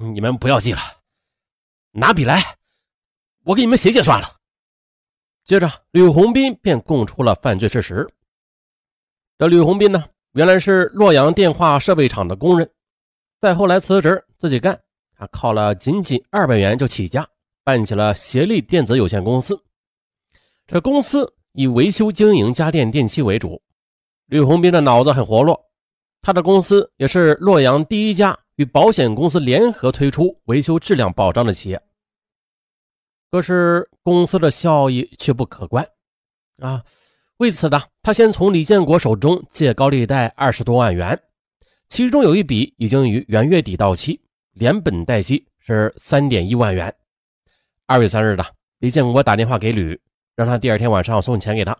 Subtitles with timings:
[0.00, 0.80] 你们不要记了，
[1.90, 2.40] 拿笔来，
[3.42, 4.36] 我给你们写写算了。
[5.44, 8.08] 接着，吕红斌便供出了犯罪事实。
[9.36, 12.70] 这吕红斌呢，原来是洛阳电话设备厂的工人，
[13.40, 14.80] 再后来辞职自己干，
[15.16, 17.28] 他靠了仅仅二百元就起家，
[17.64, 19.60] 办起了协力电子有限公司。
[20.64, 23.60] 这公司以维修经营家电电器为主。
[24.26, 25.60] 吕红斌的脑子很活络，
[26.20, 31.80] 他的公司也是洛阳第一家与保险公司联合推出维修质量保障的企业。
[33.30, 35.88] 可是公司的效益却不可观
[36.58, 36.82] 啊！
[37.36, 41.20] 为此呢，他先从李建国手中借高利贷二十多万元，
[41.88, 44.20] 其中有一笔已经于元月底到期，
[44.54, 46.92] 连本带息是三点一万元。
[47.86, 48.44] 二月三日的，
[48.80, 50.00] 李建国打电话给吕，
[50.34, 51.78] 让他第二天晚上送钱给他。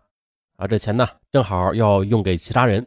[0.57, 2.87] 啊，这钱呢，正好要用给其他人。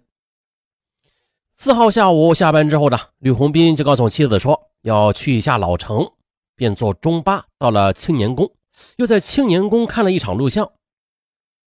[1.63, 6.11] 四号下午下班之后呢，吕红斌就告诉妻子说要去一下老城。
[6.55, 8.51] 便坐中巴到了青年宫，
[8.95, 10.71] 又在青年宫看了一场录像。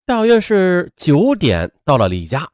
[0.05, 2.51] 大约是九点到了李家。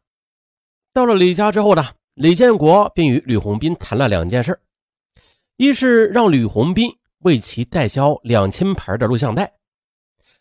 [0.92, 4.61] 到了李家之后呢，李建国便与吕红斌谈了两件事：
[5.57, 9.47] 一是让吕红斌为其代销两千盘的录像带；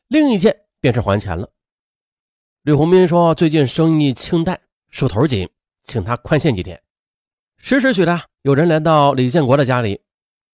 [0.09, 1.49] 另一件便是还钱了。
[2.63, 5.49] 吕红斌说最近生意清淡，手头紧，
[5.81, 6.77] 请他宽限几天。
[7.61, 10.01] 时时许的有人来到李建国的家里。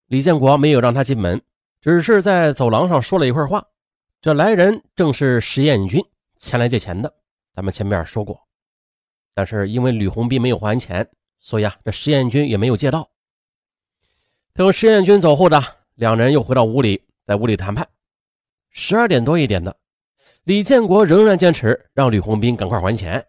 [0.07, 1.41] 李建国没有让他进门，
[1.79, 3.63] 只是在走廊上说了一会儿话。
[4.21, 6.03] 这来人正是石彦军
[6.37, 7.13] 前来借钱的，
[7.53, 8.47] 咱们前面说过。
[9.33, 11.07] 但是因为吕红斌没有还钱，
[11.39, 13.09] 所以啊，这石彦军也没有借到。
[14.53, 17.87] 等石彦军走后的两人又回到屋里，在屋里谈判。
[18.71, 19.77] 十二点多一点的，
[20.43, 23.25] 李建国仍然坚持让吕红斌赶快还钱。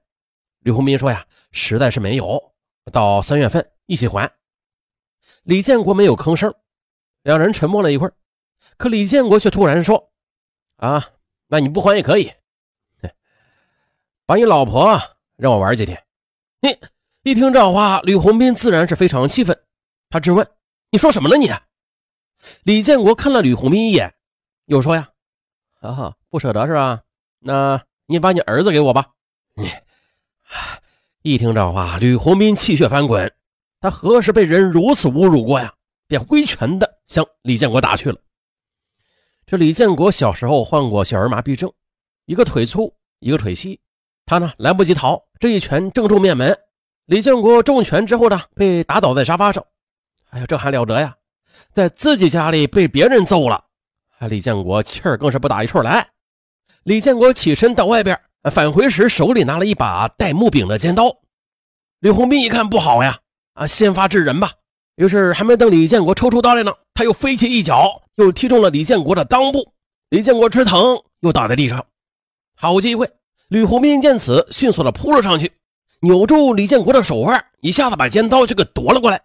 [0.61, 2.55] 吕红斌说呀，实在是没有，
[2.92, 4.33] 到三月份一起还。
[5.42, 6.55] 李建国没有吭声。
[7.23, 8.15] 两人沉默了一会儿，
[8.77, 10.12] 可李建国却突然说
[10.78, 11.11] ：“啊，
[11.48, 12.33] 那你不还也可以，
[14.25, 15.00] 把你老婆
[15.37, 16.05] 让我玩几天。”
[16.62, 16.78] 你
[17.22, 19.61] 一听这话，吕红斌自然是非常气愤，
[20.09, 20.49] 他质问
[20.93, 21.37] ：“你说什么呢？
[21.37, 21.53] 你？”
[22.62, 24.15] 李建国看了吕红斌一眼，
[24.66, 25.11] 又说：“呀，
[25.81, 27.03] 啊，不舍得是吧？
[27.41, 29.15] 那你把你儿子给我吧。”
[29.55, 29.69] 你
[31.26, 33.32] 一听这话，吕红斌气血翻滚，
[33.81, 35.75] 他何时被人如此侮辱过呀？
[36.06, 38.19] 便挥拳的向李建国打去了。
[39.44, 41.72] 这李建国小时候患过小儿麻痹症，
[42.26, 43.81] 一个腿粗，一个腿细，
[44.25, 46.56] 他呢来不及逃，这一拳正中面门。
[47.06, 49.64] 李建国中拳之后呢，被打倒在沙发上。
[50.31, 51.16] 哎呀，这还了得呀！
[51.72, 53.64] 在自己家里被别人揍了，
[54.31, 56.08] 李建国气儿更是不打一处来。
[56.84, 58.16] 李建国起身到外边，
[58.51, 61.17] 返回时手里拿了一把带木柄的尖刀。
[62.01, 63.19] 吕红斌一看不好呀，
[63.55, 64.53] 啊，先发制人吧。
[64.97, 69.73] 于是，还没等李建国抽出刀来呢，他又飞起一脚，又踢中了李建国的裆部。
[70.11, 71.85] 李建国吃疼，又倒在地上。
[72.55, 73.11] 好机会！
[73.49, 75.53] 吕红斌见此，迅速的扑了上去，
[76.01, 79.21] 扭住李建国的手腕，一下子把尖刀就给夺了过来。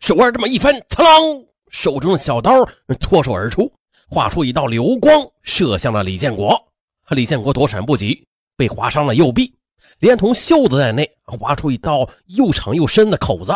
[0.00, 2.64] 手腕这么一翻，噌啷，手中的小刀
[2.98, 3.72] 脱手而出，
[4.08, 6.60] 划出一道流光，射向了李建国。
[7.10, 9.54] 李建国躲闪不及，被划伤了右臂，
[9.98, 13.52] 连同袖子在内，划出一道又长又深的口子。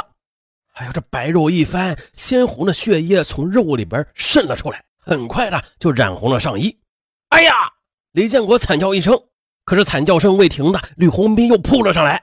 [0.75, 6.77] 哎呀，这白肉一翻，鲜红的血液从肉里边渗了出来，很快的就染红了上衣。
[7.31, 7.53] 哎呀！
[8.13, 9.17] 李建国惨叫一声，
[9.65, 12.21] 可是惨叫声未停的，吕红斌又扑了上来，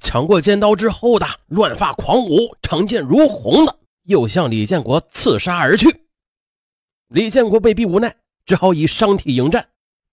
[0.00, 6.08] 抢过尖刀之后的乱发狂舞，长剑如虹的又向李建国刺杀而去。
[7.08, 9.68] 李建国被逼无奈，只好以伤体迎战。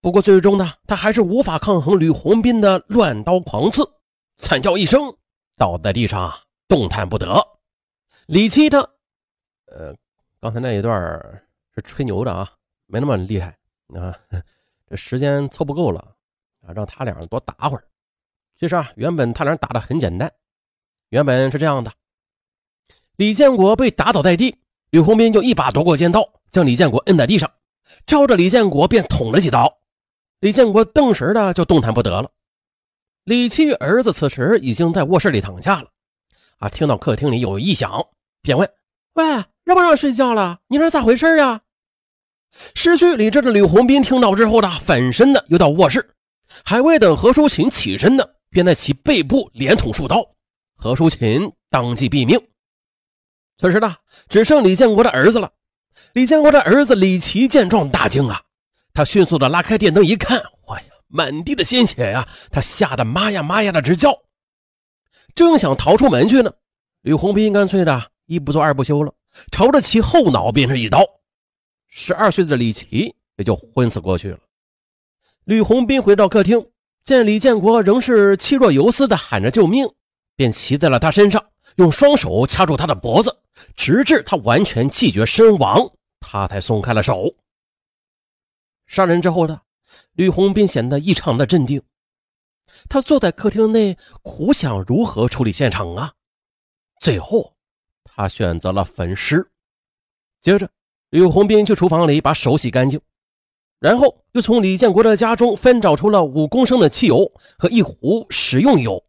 [0.06, 3.82] 不过最终呢，他还是无法抗衡吕红斌的乱刀狂刺，
[4.38, 5.02] 惨叫一声，
[5.58, 6.32] 倒在地上
[6.68, 7.44] 动弹不得。
[8.28, 8.88] 李七他，
[9.66, 9.96] 呃，
[10.40, 10.94] 刚才那一段
[11.74, 12.52] 是吹牛的啊，
[12.86, 13.58] 没那么厉害
[13.96, 14.14] 啊。
[14.88, 16.00] 这时间凑不够了
[16.62, 17.84] 啊，让他俩多打会儿。
[18.60, 20.32] 其实啊，原本他俩打的很简单，
[21.10, 21.92] 原本是这样的：
[23.16, 24.56] 李建国被打倒在地，
[24.92, 27.52] 吕红斌就一把夺过尖刀，将李建国摁在地上，
[28.06, 29.76] 照着李建国便捅了几刀。
[30.40, 32.30] 李建国顿时的就动弹不得了。
[33.24, 35.90] 李七儿子此时已经在卧室里躺下了，
[36.58, 38.06] 啊，听到客厅里有异响。
[38.42, 38.70] 便问
[39.14, 39.26] ：“喂，
[39.64, 40.60] 让不让睡觉了？
[40.68, 41.62] 你这咋回事啊？”
[42.76, 46.16] 失去理智的吕红斌听到之后呢，反身的又到卧室，
[46.64, 50.24] 还未等何淑琴起身呢，便在其背部连捅数刀，
[50.78, 52.40] 何淑琴当即毙命。
[53.58, 53.96] 此时呢，
[54.30, 55.52] 只剩李建国的儿子了。
[56.14, 58.42] 李建国的儿子李奇见状大惊啊，
[58.96, 62.26] 他迅速的拉开电灯一看，哇呀，满地的鲜血呀！
[62.50, 64.18] 他吓得妈呀妈呀的直叫，
[65.36, 66.52] 正想逃出门去呢，
[67.02, 68.12] 吕红斌干脆的。
[68.28, 69.14] 一不做二不休了，
[69.52, 71.06] 朝着其后脑便是一刀，
[71.88, 74.40] 十二岁的李奇也就昏死过去了。
[75.44, 76.66] 吕红斌回到客厅，
[77.04, 79.88] 见李建国仍是气若游丝的喊着救命，
[80.36, 81.46] 便骑在了他身上，
[81.76, 83.38] 用双手掐住他的脖子，
[83.76, 85.88] 直至他完全气绝身亡，
[86.20, 87.32] 他才松开了手。
[88.96, 89.60] 杀人之后呢，
[90.14, 91.82] 吕红斌显得异常的镇定。
[92.88, 96.14] 他坐在客厅内，苦想如何处理现场啊。
[97.02, 97.58] 最后，
[98.06, 99.52] 他选择了焚尸。
[100.40, 100.70] 接着，
[101.10, 103.02] 吕红斌去厨房里把手洗干净，
[103.80, 109.04] 然后又从李建国的家中翻找出了五公升的汽油和一壶食用油，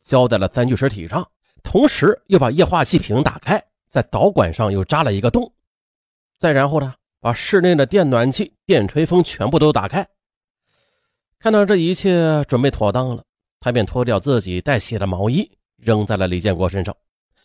[0.00, 1.28] 浇在了三具尸体上。
[1.64, 5.52] 同时，又把液化气瓶打开，在导管上又扎了一个洞。
[6.38, 6.94] 再然后呢，
[7.24, 10.06] 把室内的电暖气、电吹风全部都打开。
[11.38, 13.24] 看到这一切准备妥当了，
[13.60, 16.94] 他便脱掉自己带血的毛衣，扔在了李建国身上，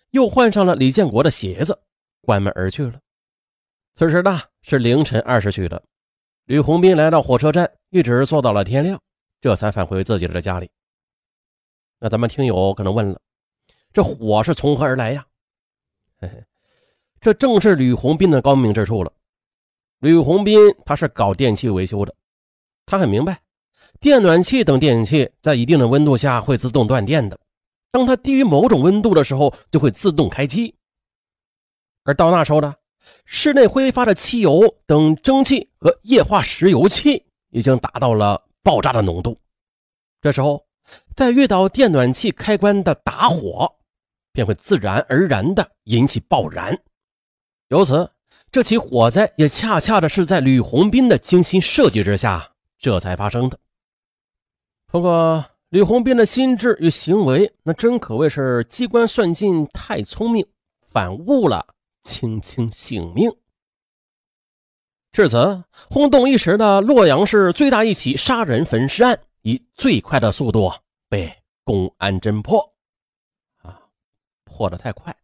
[0.09, 1.79] 又换上了李建国的鞋子，
[2.19, 2.99] 关门而去了。
[3.93, 5.81] 此时呢是凌晨二时许了，
[6.43, 9.01] 吕红斌来到火车站，一直坐到了天亮，
[9.39, 10.69] 这才返回自己的家里。
[11.99, 13.17] 那咱们听友可能问了，
[13.93, 15.25] 这火是从何而来呀？
[16.19, 16.43] 嘿嘿，
[17.21, 19.13] 这正是吕红斌的高明之处了。
[19.99, 22.13] 吕红斌他是搞电器维修的，
[22.85, 23.41] 他很明白。
[23.99, 27.37] 电暖器等电器在一定的温度下会自动断电的，
[27.91, 30.73] 当它低于某种温度的时候，就会自动开机。
[32.03, 32.73] 而到那时候呢，
[33.25, 39.37] 室内挥发的汽油等蒸汽和液化石油气已经达到了爆炸的浓度，
[40.21, 40.65] 这时候
[41.15, 43.69] 再遇到电暖器开关的打火，
[44.31, 46.79] 便会自然而然的引起爆燃。
[47.67, 48.09] 由此，
[48.51, 53.59] 这起火灾也恰恰的是在吕红斌的精心设计之下这才发生的。
[54.87, 60.47] 不过，吕红斌的心智与行为，那真可谓是机关算尽，太聪明，
[60.87, 63.31] 反误了青青性命。
[65.11, 70.71] 至此，轰动一时的洛阳市最大一起杀人焚尸案，以最快的速度
[71.07, 71.31] 被
[71.63, 72.67] 公安侦破。
[73.61, 73.79] 啊，
[74.43, 75.15] 破的太快，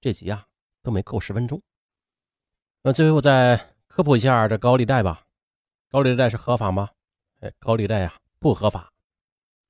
[0.00, 0.46] 这集啊
[0.82, 1.60] 都没够十分钟。
[2.84, 5.22] 那最后再科普一下这高利贷吧。
[5.88, 6.88] 高利贷是合法吗？
[7.38, 8.90] 哎，高利贷呀不合法。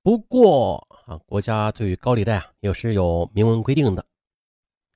[0.03, 4.03] 不过啊，国家对于高利贷啊也是有明文规定的。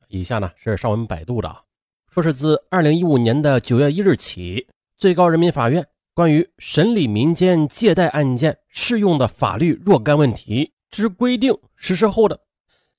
[0.08, 1.64] 以下呢是上文百度的，
[2.10, 4.66] 说是自二零一五年的九月一日起，
[4.96, 12.40] 最高人民法院关于审理民间借贷案件适用的法律若干问题之规定实施后的，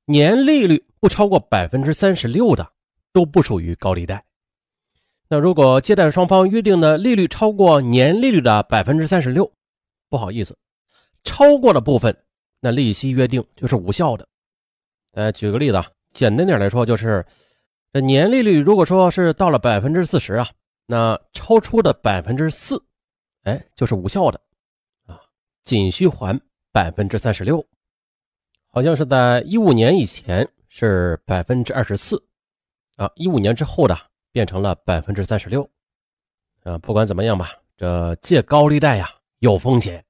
[0.05, 2.73] 年利率不超过百分之三十六的，
[3.11, 4.23] 都不属于高利贷。
[5.29, 9.51] 那如果借贷双方约定的利率超过年利率的百分之三十六，
[10.09, 10.57] 不好意思。
[11.23, 12.15] 超过的部分，
[12.61, 14.25] 那利息约定就是无效的。
[15.13, 17.25] 呃，举个例子啊，简单点来说，就是
[17.91, 20.49] 这年利率如果说是到了百分之四十啊，
[20.85, 22.81] 那超出的百分之四，
[23.43, 24.39] 哎，就是无效的
[25.07, 25.19] 啊，
[25.65, 26.39] 仅需还
[26.71, 27.65] 百分之三十六。
[28.69, 32.23] 好像是在一五年以前是百分之二十四
[32.95, 33.97] 啊，一五年之后的
[34.37, 35.67] 变成了百分之三十六
[36.61, 36.77] 啊。
[36.77, 40.05] 不管怎么样吧，这借高利贷呀有风险。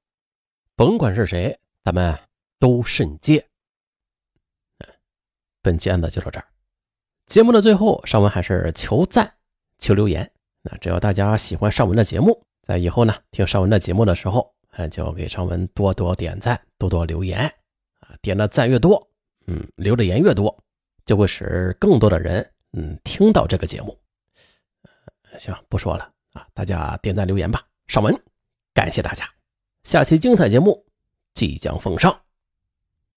[0.76, 2.14] 甭管是谁，咱们
[2.58, 3.42] 都慎借。
[5.62, 6.46] 本期案子就到这儿。
[7.24, 9.32] 节目的最后，尚文还是求赞、
[9.78, 10.30] 求留言。
[10.60, 17.40] 那只要大家喜欢尚文的节目，在以后呢听尚文的节目的时候，啊就给尚文多多点赞、多多留言
[18.00, 18.14] 啊！
[18.20, 19.08] 点的赞越多，
[19.46, 20.54] 嗯，留的言越多，
[21.06, 23.98] 就会使更多的人嗯听到这个节目。
[25.38, 27.64] 行，不说了啊，大家点赞留言吧。
[27.86, 28.14] 上文，
[28.74, 29.28] 感谢大家。
[29.84, 30.84] 下期精彩节目
[31.34, 32.27] 即将奉上。